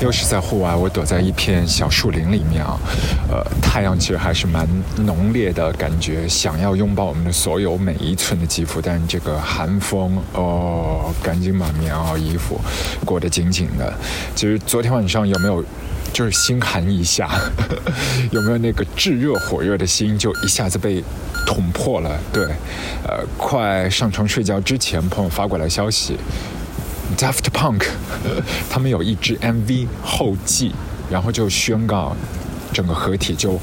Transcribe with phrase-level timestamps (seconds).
[0.00, 2.78] 又是在户外，我躲在一片小树林里面啊，
[3.28, 12.60] 呃，太阳其实还是蛮浓烈的感觉，想要拥抱我们的所有每一寸的肌肤，但这个寒风哦，赶紧把棉袄衣服
[13.04, 13.92] 裹得紧紧的。
[14.36, 15.64] 其实昨天晚上有没有
[16.12, 17.28] 就是心寒一下？
[18.30, 21.02] 有没有那个炙热火热的心就一下子被
[21.44, 22.16] 捅破了？
[22.32, 22.44] 对，
[23.02, 26.16] 呃，快上床睡觉之前，朋友发过来消息。
[27.16, 27.84] Daft Punk，
[28.68, 30.72] 他们有一支 MV 后继，
[31.10, 32.14] 然后就宣告
[32.72, 33.58] 整个合体就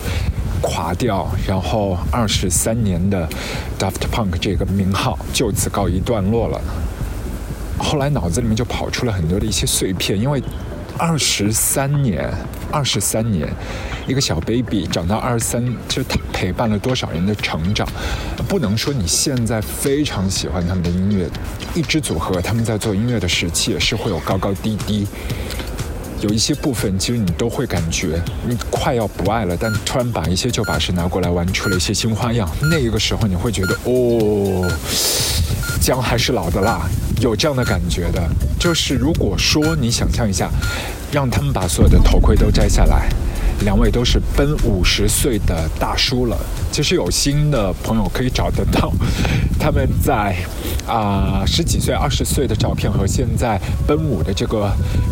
[0.62, 3.28] 垮掉，然后二十三年的
[3.78, 6.60] Daft Punk 这个名号就此告一段落了。
[7.78, 10.42] 后来脑子里面就跑出了很多的一些碎片，因为。
[10.98, 12.32] 二十三年，
[12.72, 13.48] 二十三年，
[14.08, 17.86] 一个小 baby 长到二十三，就他陪伴了多少人的成长？
[18.48, 21.30] 不能说你现在非常喜欢他们的音乐，
[21.74, 25.06] 一支组合他们在做音乐的时期也是会有高高低低，
[26.22, 34.72] 有一些部分其实你都会感觉你快要不爱了，但突然把一些旧把式拿过来玩出了一些新花样，那个时候你会觉得哦，
[35.82, 36.88] 姜还是老的辣。
[37.20, 38.22] 有这样的感觉的，
[38.60, 40.50] 就是如果说你想象一下，
[41.12, 43.10] 让他们把所有的头盔都摘下来。
[43.62, 46.38] 两位都是奔五十岁的大叔了，
[46.74, 48.92] 其实有新的朋友可以找得到，
[49.58, 50.36] 他们在
[50.88, 54.72] 啊十几岁、二十岁的照片和现在奔五的这个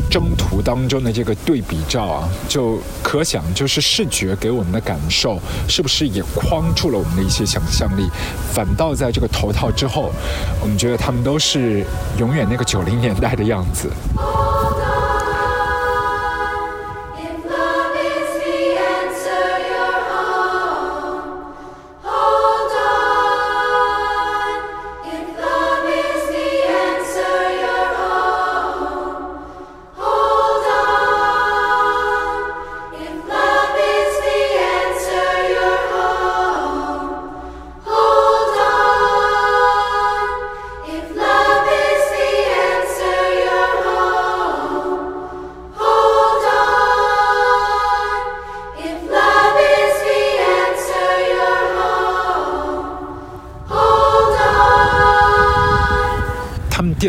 [0.10, 8.10] 征途当中的这个对比照啊，就可想就是视觉给我们的感受是不是也框住了我们的一些想象力？
[8.52, 10.12] 反倒在这个头套之后，
[10.62, 11.86] 我们觉得他们都是
[12.20, 13.90] 永远那个九零年代的样子。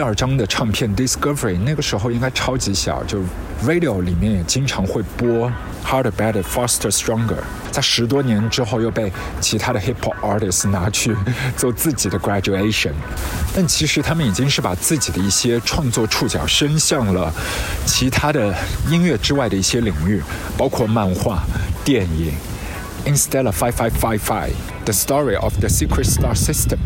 [0.05, 3.21] 二张的唱片 Discovery 那个时候应该超级小，就
[3.65, 5.51] Radio 里面也经常会播
[5.83, 7.39] Harder Better Faster Stronger。
[7.71, 9.11] 在十多年之后又被
[9.41, 11.17] 其他的 Hip Hop Artist 拿去
[11.57, 12.93] 做自己的 Graduation，
[13.55, 17.33] 但其实他们已经是把自己的一些创作触角伸向了
[17.87, 18.55] 其他的
[18.91, 20.23] 音乐之外的一些领域，
[20.59, 21.43] 包括漫画、
[21.83, 22.31] 电影。
[23.07, 26.79] Instead of Five Five Five Five，The Story of the Secret Star System。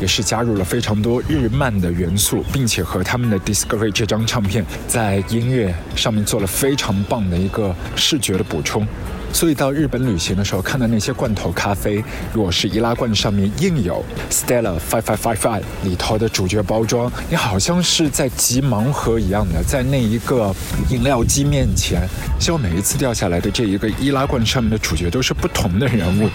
[0.00, 8.86] 也是加入了非常多日漫的元素，并且和他们的 Discovery 这张唱片在音乐上面做了非常棒的一个视觉的补充。
[9.32, 12.02] 所以到日本旅行的时候，看到那些罐头咖啡，
[12.32, 20.54] 如果是易拉罐上面印有 Stella Five Five Five Five 里头的主角包装，你好像是在集盲盒一样的，在那一个
[20.88, 22.08] 饮料机面前，
[22.38, 26.30] 希望每一次掉下来的这一个易拉罐上面的主角都是不同的人物。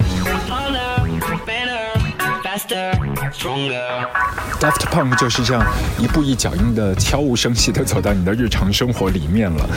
[4.60, 5.66] Daft Punk 就是这样
[5.98, 9.70] 一步一脚印的悄无声息的走到你的日常生活里面了，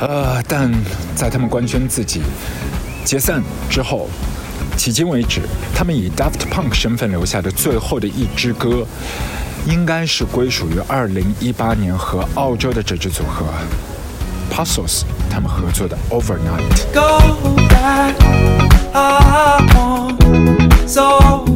[0.00, 0.72] 呃，但
[1.14, 2.22] 在他们官宣自己
[3.04, 4.08] 解散之后，
[4.76, 5.42] 迄今为止，
[5.74, 8.86] 他们以 Daft Punk 身份留下的最后的一支歌，
[9.66, 13.46] 应该是归属于2018年和澳洲的这支组合
[14.52, 16.62] Puzzles 他们合作的 Overnight。
[20.88, 21.55] It's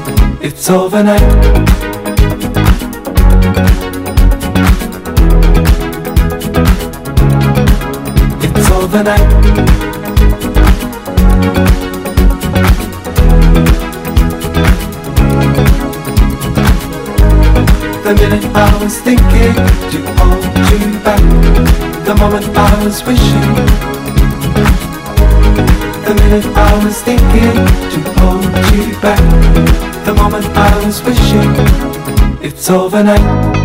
[0.43, 1.21] it's overnight.
[8.43, 9.27] It's overnight.
[18.03, 19.55] The minute I was thinking
[19.91, 21.21] to hold you back.
[22.05, 23.55] The moment I was wishing.
[26.05, 27.53] The minute I was thinking
[27.93, 28.43] to hold
[28.73, 29.80] you back.
[30.11, 32.43] The moment I was wishing.
[32.43, 33.60] It's overnight.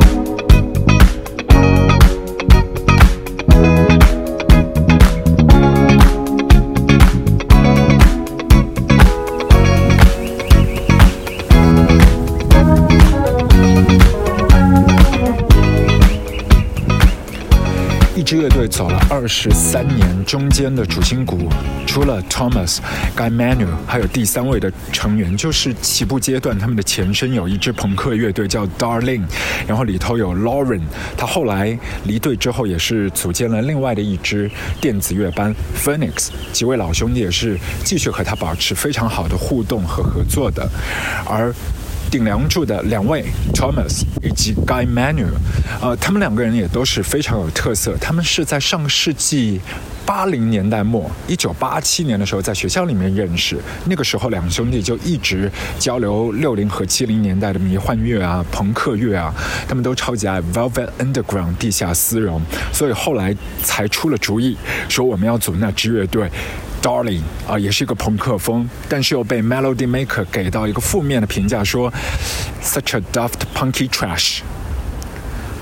[19.26, 21.49] 二十三年，中间的主心骨
[21.84, 22.78] 除了 Thomas、
[23.17, 29.25] Guy Manu，还有第三位的成员，就是起步阶段他们的前身有一支朋克乐队叫 Darling，
[29.67, 30.82] 然后里头有 Lauren，
[31.17, 34.49] 他后来离队之后也是组建了另外的一支
[34.81, 40.70] 电子乐班 Phoenix，几位老兄弟也是继续和他保持非常好的互动和合作的，
[41.28, 41.52] 而。
[42.16, 43.22] 顶梁柱的两位
[43.52, 45.26] Thomas 以及 Guy Manu，
[45.82, 47.94] 呃，他们两个人也都是非常有特色。
[48.00, 49.60] 他们是在上世纪
[50.06, 53.58] 八零年代末，一九八七年的时候在学校里面认识。
[53.84, 59.34] 那个时候，两兄弟就一直交流六零和七零年代的迷幻乐啊、朋克乐啊，
[59.68, 62.40] 他们都超级爱 Velvet Underground 地下丝绒，
[62.72, 64.56] 所以后来才出了主意，
[64.88, 66.30] 说我们要组那支乐队。
[66.86, 71.92] Darling 啊，也是一个朋克风，但是又被 Melody Maker 给到一个负面的评价，说
[72.62, 74.42] such a daft punky trash。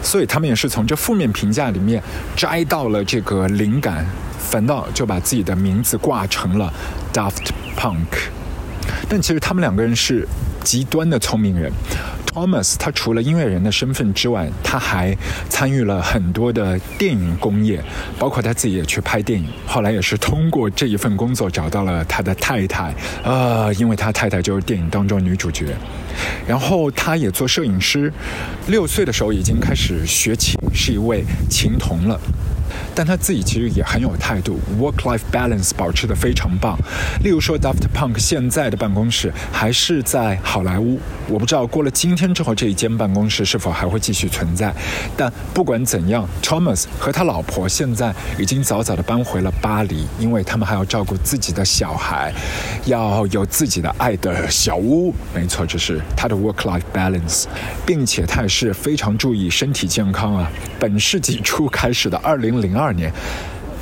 [0.02, 2.02] 所以他们也是从这负面评价里面
[2.36, 4.04] 摘到了这个灵感，
[4.38, 6.70] 反倒就把自己的名字挂成了
[7.10, 8.28] Daft Punk。
[9.08, 10.28] 但其实他们两个人是
[10.62, 11.72] 极端的聪明人。
[12.34, 15.16] Thomas 他除了音乐人的身份之外，他还
[15.48, 17.80] 参与了很多的电影工业，
[18.18, 19.46] 包括他自己也去拍电影。
[19.68, 22.92] 后来也是通过这一份工作找到了他的太太，
[23.22, 25.76] 呃，因为他太太就是电影当中女主角。
[26.44, 28.12] 然后他也做摄影师，
[28.66, 32.20] 六岁的时候已经开始学琴，是一位琴童了。
[32.92, 36.76] 但他自己其实也很有态度，work-life balance 保持的非常棒。
[37.22, 44.72] 例如说，Daft Punk 现在的办公室还是在好莱坞，我不知道过了今天之后这一间办公室是否还会继续存在。
[45.16, 52.32] 但不管怎样，Thomas 和他老婆现在已经早早的搬回了巴黎，因为他们还要照顾自己的小孩，
[52.86, 55.12] 要有自己的爱的小屋。
[55.34, 57.44] 没错，这是他的 work-life balance，
[57.84, 60.50] 并且他也是非常注意身体健康啊。
[60.78, 63.12] 本世纪初开始的二零零二年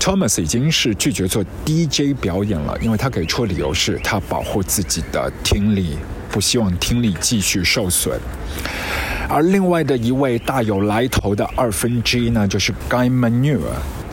[0.03, 5.97] ，Thomas 已经是拒绝做 DJ 表演了，因为他给出的理由是他保护自己的听力，
[6.29, 8.19] 不希望听力继续受损。
[9.29, 13.61] 而另外的一位大有来头的二分之一呢，就是 Guy Manu。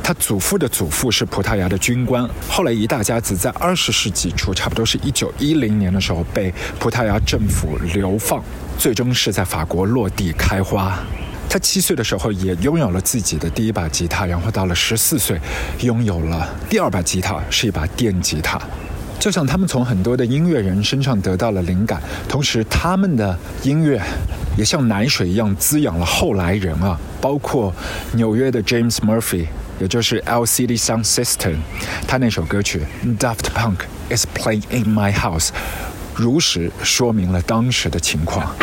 [0.04, 8.44] 他祖父的祖父是葡萄牙的军官，后来一大家子在二十世纪初，差不多是一九一零年的时候被葡萄牙政府流放，
[8.78, 11.00] 最终是在法国落地开花。
[11.50, 15.40] 他七岁的时候也拥有了自己的第一把吉他，然后到了十四岁，
[15.82, 18.62] 拥有了第二把吉他，是一把电吉他。
[19.20, 24.00] 就像他们从很多的音乐人身上得到了灵感，同时他们的音乐
[24.56, 27.74] 也像奶水一样滋养了后来人啊，包括
[28.14, 29.48] 纽约的 James Murphy，
[29.82, 31.58] 也就是 LCD Sound System，
[32.08, 32.86] 他那首歌曲
[33.18, 33.80] 《Daft Punk
[34.16, 35.48] Is Playing in My House》，
[36.16, 38.56] 如实说明了当时的情况。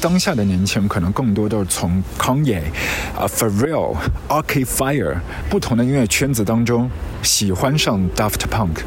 [0.00, 2.62] 当下的年轻人可能更多都是从 Kanye、
[3.16, 3.96] 啊 Pharrell、
[4.28, 5.16] Arcade Fire
[5.50, 6.90] 不同的音乐圈子当中
[7.22, 8.82] 喜欢上 Daft Punk，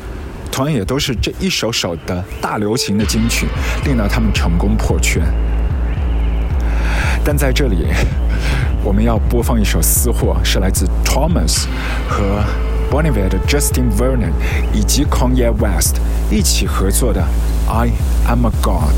[0.52, 3.48] 同样也都是这一首首的大流行的金曲，
[3.86, 5.22] 令到他们成功破圈。
[7.24, 7.88] 但在这里，
[8.84, 11.66] 我们要播放一首私货，是来自 Thomas
[12.10, 12.44] 和
[12.90, 14.32] Bon Iver 的 Justin Vernon
[14.74, 15.98] 以及 Kanye West
[16.32, 17.22] 一起合作的
[17.72, 17.92] 《I
[18.28, 18.96] Am a God》。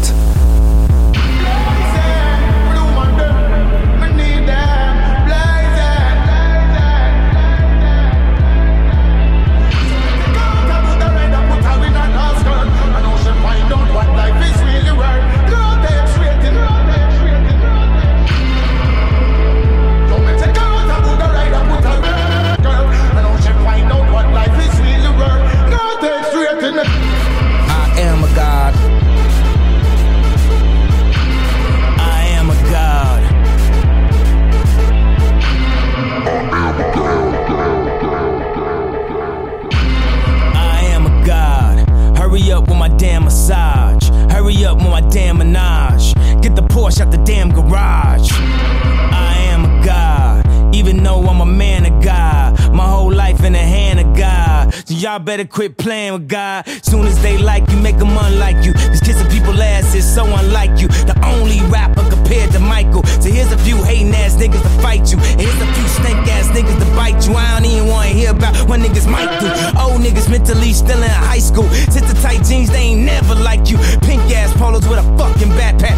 [47.24, 48.32] Porsche out the damn garage.
[48.32, 50.76] I am a god.
[50.76, 52.74] Even though I'm a man of God.
[52.74, 54.74] My whole life in the hand of God.
[54.74, 56.68] So y'all better quit playing with God.
[56.84, 58.74] Soon as they like you, make them unlike you.
[58.74, 60.88] Cause kissing people ass is so unlike you.
[60.88, 63.04] The only rapper compared to Michael.
[63.22, 65.20] So here's a few hating ass niggas to fight you.
[65.20, 67.36] And here's a few snake ass niggas to bite you.
[67.36, 69.48] I don't even wanna hear about what niggas might do.
[69.80, 71.70] Old niggas mentally still in high school.
[71.94, 73.78] Sister tight jeans, they ain't never like you.
[74.02, 75.93] Pink ass polos with a fucking backpack.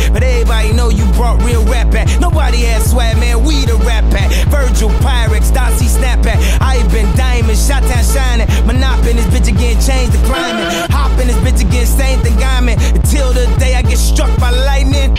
[0.66, 2.08] Everybody know you brought real rap back.
[2.20, 3.44] Nobody has swag, man.
[3.44, 4.32] We the rap pack.
[4.50, 6.38] Virgil, Pyrex, Darcy, Snapback.
[6.60, 8.48] I have been diamond, shot town shining.
[8.66, 10.90] Monop in this bitch again, change the climate.
[10.90, 12.80] Hop in this bitch again, same thing I'm in.
[12.96, 15.16] Until the day I get struck by lightning.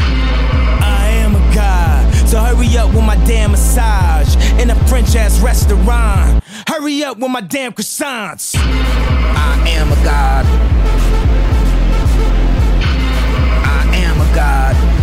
[0.83, 2.13] I am a god.
[2.27, 4.35] So hurry up with my damn massage.
[4.61, 6.43] In a French ass restaurant.
[6.67, 8.57] Hurry up with my damn croissants.
[8.57, 10.45] I am a god.
[13.65, 14.96] I am a god.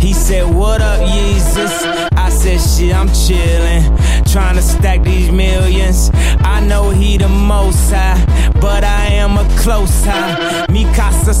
[0.00, 1.84] He said, What up, Jesus?
[2.12, 4.32] I said, Shit, I'm chillin'.
[4.32, 6.10] Trying to stack these millions.
[6.40, 8.24] I know he the most high,
[8.60, 10.66] but I am a close high.
[10.70, 11.32] Mi casa.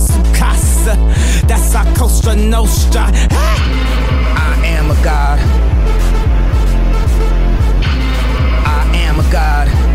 [1.46, 3.10] That's our Costa Nostra.
[3.12, 4.09] I
[4.90, 5.38] am a God.
[8.66, 9.89] I am a God.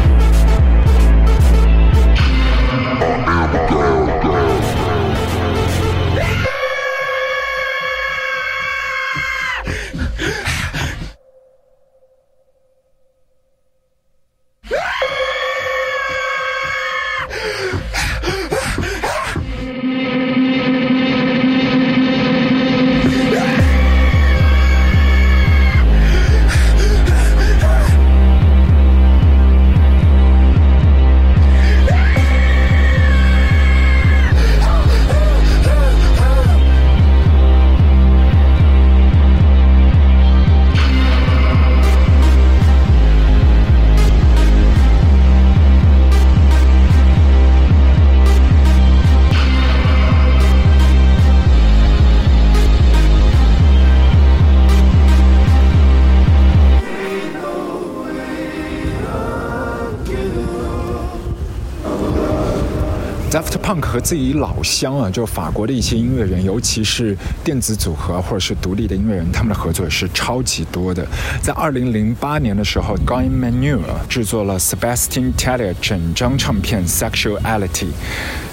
[63.95, 71.07] 和自己老乡啊，就法国的一些音乐人，尤其是电子组合或者是独立的音乐人，他们的合作也是超级多的。
[71.41, 77.69] 在二零零八年的时候，Guy Manu 制作了 Sebastian Tellier 整张唱片《Sexuality》。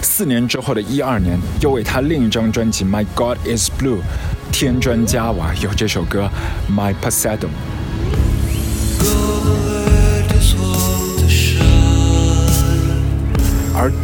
[0.01, 3.97] 四年之后的一二年，又为他另一张专辑《My God Is Blue》
[4.53, 6.31] 添砖加瓦，有这首歌
[6.73, 7.39] 《My Pasado》。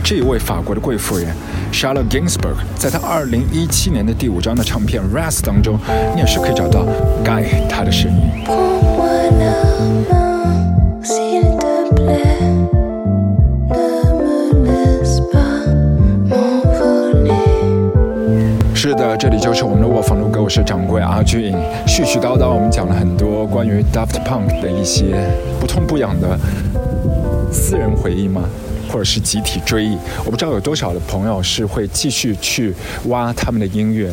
[0.09, 1.27] 这一位法国的贵妇人
[1.71, 5.79] Charlotte Ginsburg，在她二零一七年的第五张的唱片《Rest》当中，
[6.15, 6.87] 你也是可以找到
[7.23, 8.19] Guy 他的声音。
[18.75, 21.55] 是的，这里就是我们的卧房录歌，我是掌柜阿俊。
[21.87, 25.23] 絮絮叨叨，我们讲了很多关于 Daft Punk 的一些
[25.61, 26.39] 不痛不痒的
[27.53, 28.45] 私人回忆吗？
[28.89, 29.97] 或者是集体追忆。
[30.25, 34.13] 我不知道有多少的朋友是会继续去挖他们的音乐。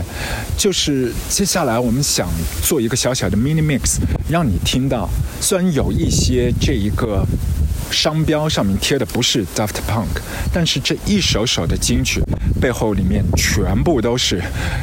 [0.58, 2.28] 就是接下来我们想
[2.62, 3.98] 做一个小小的 mini mix，
[4.30, 7.26] 让你听到，虽然有一些这一个。
[7.92, 10.20] 商标上面贴的不是 Daft Punk，
[10.52, 12.20] 但是这一首首的金曲
[12.60, 14.42] 背后里面全部都是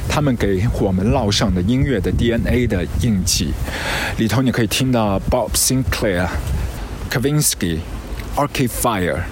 [0.09, 3.53] 他们给我们烙上的音乐的 DNA 的印记。
[4.19, 6.29] 里头你可以听到 Bob Sinclair、
[7.11, 7.81] Kavinsky、
[8.37, 9.23] Arcade Fire，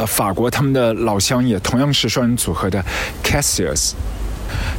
[0.00, 2.82] 呃，法国他们的老乡也同样是双人组合的
[3.22, 3.92] Cassius。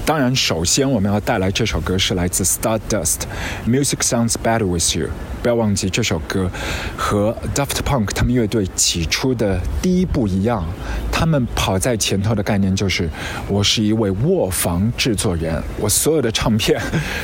[0.04, 3.20] 当然，首先我们要带来这首歌是来自 Stardust，
[3.70, 5.08] 《Music Sounds Better with You》。
[5.42, 6.50] 不要忘记这首歌
[6.96, 10.64] 和 Daft Punk 他们乐队起初的第一步一样，
[11.12, 13.10] 他们跑在前头的概念就是
[13.48, 16.80] 我是一位卧房制作人，我所有的唱片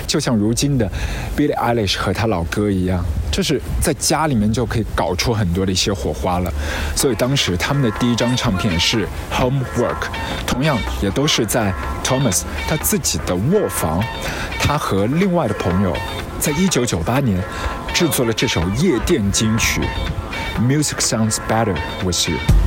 [0.08, 0.90] 就像如今的
[1.36, 6.52] Billie Eilish 和他老哥一样，就是在家里面就可以搞出很多的一些火花了。
[6.96, 10.08] 所以当时他们的第一张唱片是 Homework，
[10.48, 11.72] 同样也都是在
[12.04, 14.04] Thomas 他自己的卧房，
[14.60, 15.96] 他和另外的朋友
[16.40, 17.44] 在一九九八年。
[17.98, 19.82] 制作了这首夜店金曲
[20.60, 22.67] ，Music sounds better with you。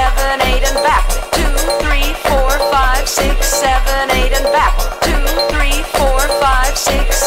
[6.91, 7.20] six.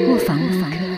[0.00, 0.93] 不过不防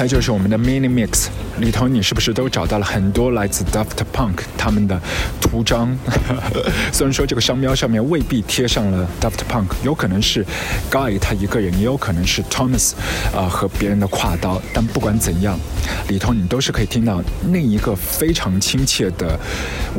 [0.00, 1.26] 刚才就是我们的 mini mix
[1.58, 4.98] 里头，你是不是都找到了很多来自 Daft Punk 他们的
[5.42, 5.94] 图章？
[6.90, 10.42] 虽然说这个商标上面未必贴上了 Daft Punk，有可能是
[10.90, 12.92] Guy 他一个人，也有可能是 Thomas
[13.36, 14.58] 啊、和别人的挎刀。
[14.72, 15.60] 但不管怎样，
[16.08, 17.22] 里头你都是可以听到
[17.52, 19.38] 那一个非常亲切的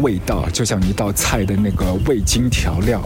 [0.02, 3.00] 味道，就像一道菜的那个味精调料。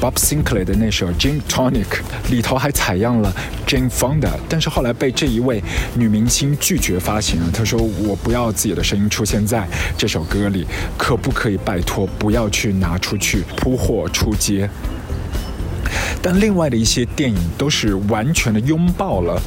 [0.00, 3.30] Bob Sinclair 的那首 Gin Tonic 里头还采样了
[3.70, 5.62] Jane Fonda，但是后来被这一位
[5.94, 7.48] 女明星拒绝发行了。
[7.52, 9.64] 她说：“我不要自己的声音出现在
[9.96, 10.66] 这首歌里，
[10.98, 14.68] 可不可以拜托不要去拿出去铺货出街？”
[16.20, 19.40] 但另外的一些电影都是完全的拥抱了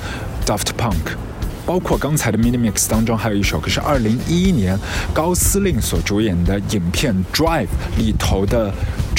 [0.45, 1.17] Daft Punk。
[1.65, 4.77] 包括刚才的 Mini Mix 当中，还有一首，可是二零一一年
[5.13, 7.67] 高司令所主演的影片《Drive》
[7.97, 8.69] 里头的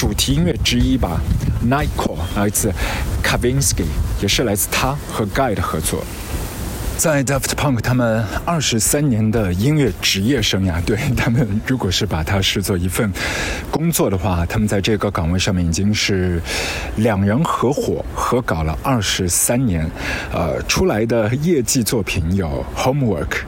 [0.04, 1.18] 主题音乐之一吧，
[1.66, 2.70] 《Night Call》来自
[3.22, 3.86] Kavinsky，
[4.20, 6.04] 也是来自他和 Guy 的合作。
[6.98, 13.10] 在 Daft Punk 他们二十三年的音乐职业生涯，对 他们如果是把它视作一份
[13.70, 16.38] 工作的话，他们在这个岗位上面已经是
[16.96, 19.90] 两人合伙合搞了二十三年，
[20.34, 23.38] 呃，出来的业绩作品有 Homework。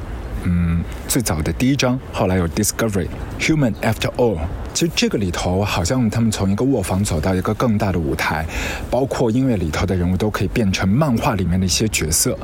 [0.44, 4.38] 嗯，最早的第一章，后来有 Discovery、Human After All。
[4.76, 8.44] 其实这个里头，好像他们从一个卧房走到一个更大的舞台，
[8.90, 12.36] 包括音乐里头的人物都可以变成漫画里面的一些角色。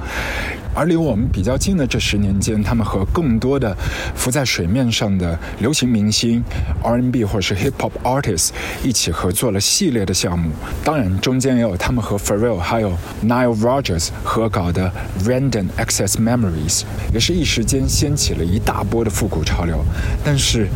[0.74, 3.76] 而离我们比较近的这十年间，他们和更多的
[4.14, 6.43] 浮在水面上的流行明星、
[6.83, 8.49] R&B 或者是 Hip Hop artists
[8.83, 10.49] 一起合作了系列的项目。
[10.83, 14.91] 当然，中间也有他们和 f a r r e l l 还有 Nile Rodgers 合搞的
[15.22, 19.85] Random Access Memories，也是一时间掀起了一大波的复古潮流。
[20.24, 20.68] 但是，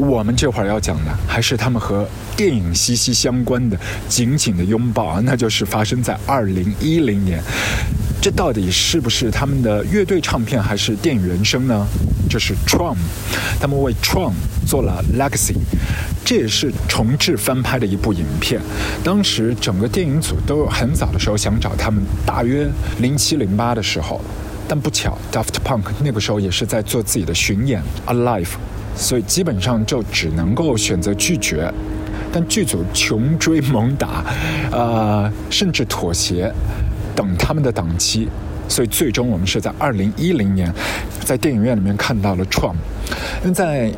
[0.00, 3.78] 我们这会儿要讲的还是他们和电影息息相关的
[4.08, 7.42] 紧紧的拥抱啊，那就是发生在二零一零年。
[8.22, 11.86] 这到底是不是他们的乐队唱片，还是电影人生呢？
[12.28, 12.96] 这是 Tron，
[13.58, 14.32] 他们为 Tron
[14.66, 15.54] 做了 Legacy，
[16.24, 18.60] 这也是重制翻拍的一部影片。
[19.02, 24.20] 当时整个电影组都很早的时候想找他们，大约零七零八的时候，
[24.68, 28.50] 但不巧，Daft Punk 那个时候也是在做自己的巡演 Alive，
[29.00, 31.72] 所以基本上就只能够选择拒绝。
[32.32, 34.24] 但剧组穷追猛打，
[34.70, 36.52] 呃，甚至妥协。
[37.12, 38.28] 等他们的档期，
[38.66, 40.72] 所以最终我们是在二零一零年，
[41.22, 42.72] 在电影院里面看到了《创》。
[43.42, 43.92] 那在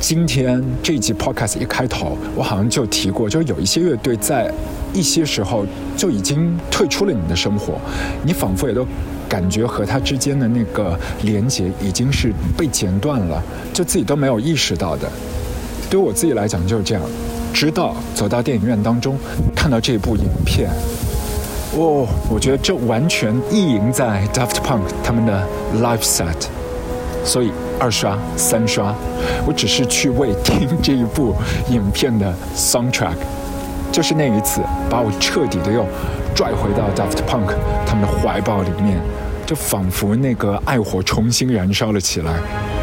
[0.00, 4.52] 今天这一集 Podcast 一开头，我好像就提过，就是有一些乐队在
[4.92, 5.64] 一些时候
[5.96, 7.78] 就已经退出了你的生活，
[8.24, 8.84] 你仿佛也都
[9.34, 15.08] 感觉和他之间的那个连接已经是被剪断了，就自己都没有意识到的。
[15.90, 17.02] 对我自己来讲就是这样，
[17.52, 19.18] 直到走到电影院当中
[19.52, 20.70] 看到这部影片。
[21.76, 25.44] 哦，我觉得这完全意淫在 Daft Punk 他们的
[25.82, 26.46] live set，
[27.24, 28.94] 所以二刷、三刷，
[29.44, 31.34] 我只是去为听这一部
[31.70, 33.16] 影片的 soundtrack，
[33.90, 35.84] 就是那一次把我彻底的又
[36.36, 37.52] 拽回到 Daft Punk
[37.84, 39.00] 他们的怀抱里面，
[39.46, 42.73] 就仿佛那个爱火重新燃烧了起来。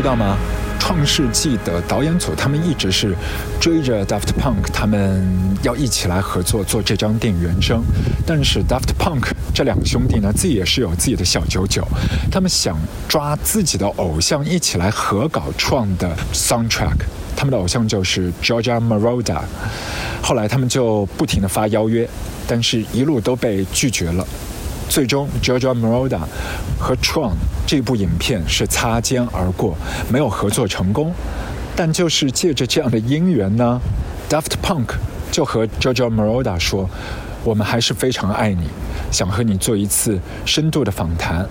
[0.00, 0.34] 知道吗？
[0.82, 3.14] 《创世纪》的导演组他们一直是
[3.60, 5.22] 追着 Daft Punk，他们
[5.62, 7.84] 要一起来合作做这张电影原声。
[8.26, 11.86] 但是 Daft Punk 这两个兄弟呢，自己也是有自己的小九九，
[12.32, 16.96] 他们想抓自己的偶像一起来合稿创的 soundtrack。
[17.36, 19.42] 他们的偶像就是 Georgia Moroder，
[20.22, 22.08] 后来他们就不停的发邀约，
[22.46, 24.26] 但是一路都被拒绝了。
[24.90, 26.18] 最终，Giorgio Moroda
[26.76, 27.34] 和 Tron
[27.64, 29.76] 这部影片是擦肩而过，
[30.10, 31.14] 没有合作成功。
[31.76, 33.80] 但就是借着这样的因缘呢
[34.28, 34.94] ，Daft Punk
[35.30, 36.90] 就和 Giorgio Moroda 说
[37.44, 38.66] ：“我们还是非常爱你，
[39.12, 41.46] 想和你做一次深度的访谈，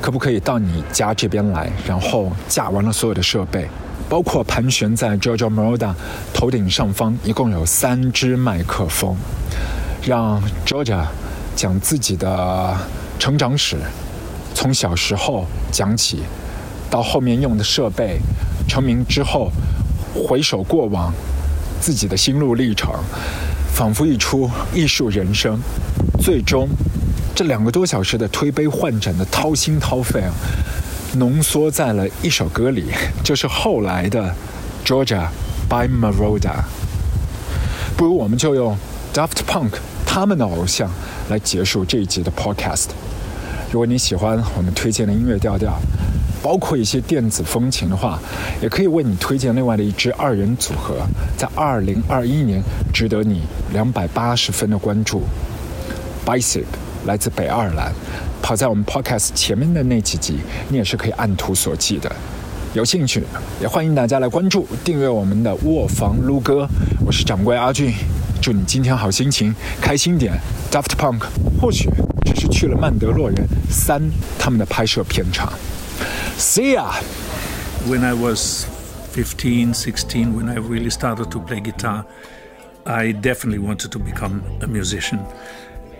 [0.00, 1.68] 可不可以到你家这边来？
[1.84, 3.68] 然后架完了所有的设备，
[4.08, 5.92] 包括盘旋在 Giorgio Moroda
[6.32, 9.16] 头顶上方，一共有三支麦克风，
[10.06, 11.04] 让 Georgia。”
[11.58, 12.76] 讲自己的
[13.18, 13.76] 成长史，
[14.54, 16.20] 从小时候讲起，
[16.88, 18.20] 到后面用的设备，
[18.68, 19.50] 成名之后，
[20.14, 21.12] 回首过往，
[21.80, 22.92] 自己的心路历程，
[23.74, 25.58] 仿佛一出艺术人生。
[26.22, 26.68] 最终，
[27.34, 30.32] 这两个多小时的推杯换盏的掏心掏肺啊，
[31.16, 32.84] 浓缩在了一首歌里，
[33.24, 34.32] 就是后来的
[34.86, 35.26] 《Georgia
[35.68, 36.38] by Maroda》。
[37.96, 38.78] 不如我们就用
[39.12, 39.72] Daft Punk
[40.08, 40.90] 他们的偶像
[41.28, 42.86] 来结束这一集的 Podcast。
[43.70, 45.78] 如果你喜欢我们推荐的音乐调调，
[46.42, 48.18] 包括一些电子风情的话，
[48.62, 50.96] 也可以为你推荐另外的一支二人组合，
[51.36, 53.42] 在二零二一年值得你
[53.74, 55.22] 两百八十分的关注。
[56.24, 56.64] Bicep
[57.04, 57.92] 来自北爱尔兰，
[58.40, 60.38] 跑在我们 Podcast 前面的那几集，
[60.70, 62.10] 你也是可以按图索骥的。
[62.72, 63.22] 有兴趣
[63.60, 66.66] 也欢迎大家来关注、订阅我们的卧房撸歌。
[67.04, 67.92] 我是掌柜阿俊，
[68.47, 70.39] 祝你今天好心情，开心点。
[70.71, 71.23] Daft Punk
[71.61, 71.89] 或许
[72.25, 74.01] 只是去了曼德洛人三
[74.39, 75.53] 他们的拍摄片场。
[76.37, 76.93] See ya。
[77.87, 78.65] when I was
[79.13, 82.05] 15, 16, when I really started to play guitar,
[82.85, 85.19] I definitely wanted to become a musician.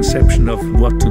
[0.00, 1.09] Preconception of what to